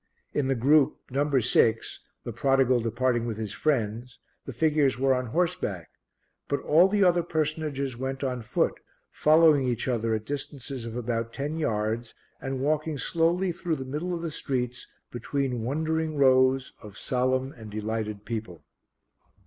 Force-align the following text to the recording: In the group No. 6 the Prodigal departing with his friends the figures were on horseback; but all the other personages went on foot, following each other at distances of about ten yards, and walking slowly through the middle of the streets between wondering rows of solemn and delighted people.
In 0.33 0.47
the 0.47 0.55
group 0.55 0.97
No. 1.11 1.39
6 1.39 1.99
the 2.23 2.33
Prodigal 2.33 2.79
departing 2.79 3.27
with 3.27 3.37
his 3.37 3.53
friends 3.53 4.17
the 4.47 4.51
figures 4.51 4.97
were 4.97 5.13
on 5.13 5.27
horseback; 5.27 5.91
but 6.47 6.59
all 6.61 6.87
the 6.87 7.03
other 7.03 7.21
personages 7.21 7.95
went 7.95 8.23
on 8.23 8.41
foot, 8.41 8.79
following 9.11 9.63
each 9.67 9.87
other 9.87 10.15
at 10.15 10.25
distances 10.25 10.87
of 10.87 10.95
about 10.95 11.33
ten 11.33 11.55
yards, 11.59 12.15
and 12.41 12.61
walking 12.61 12.97
slowly 12.97 13.51
through 13.51 13.75
the 13.75 13.85
middle 13.85 14.15
of 14.15 14.23
the 14.23 14.31
streets 14.31 14.87
between 15.11 15.61
wondering 15.61 16.15
rows 16.17 16.73
of 16.81 16.97
solemn 16.97 17.51
and 17.51 17.69
delighted 17.69 18.25
people. 18.25 18.63